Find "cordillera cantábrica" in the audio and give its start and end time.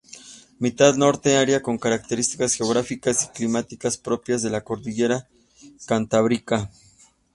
4.61-6.71